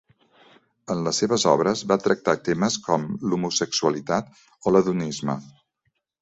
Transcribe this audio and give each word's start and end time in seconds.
En 0.93 1.01
les 1.07 1.19
seves 1.23 1.43
obres 1.51 1.83
va 1.91 1.97
tractar 2.05 2.35
temes 2.47 2.77
com 2.87 3.05
l'homosexualitat 3.27 4.33
o 4.65 4.75
l'hedonisme. 4.75 5.37